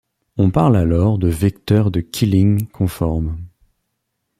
[0.37, 3.37] On parle alors de vecteur de Killing conforme.